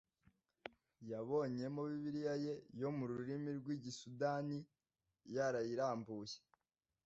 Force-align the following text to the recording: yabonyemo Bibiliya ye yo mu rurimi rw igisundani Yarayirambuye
yabonyemo 1.11 1.81
Bibiliya 1.91 2.35
ye 2.45 2.53
yo 2.81 2.89
mu 2.95 3.03
rurimi 3.11 3.49
rw 3.59 3.67
igisundani 3.77 4.57
Yarayirambuye 5.35 6.35